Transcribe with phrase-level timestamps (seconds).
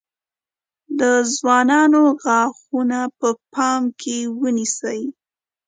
[0.99, 1.01] د
[1.35, 5.01] ځوانانو غاښونه په پام کې ونیسئ.